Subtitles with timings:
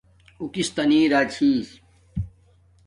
[0.39, 1.67] اُو کس تا نی را چھس